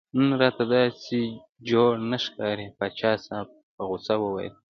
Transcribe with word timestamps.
نن 0.17 0.29
راته 0.41 0.63
داسې 0.73 1.19
جوړ 1.69 1.91
نه 2.11 2.17
ښکارې 2.25 2.67
پاچا 2.77 3.11
صاحب 3.25 3.47
په 3.75 3.81
غوسه 3.89 4.15
وویل. 4.19 4.53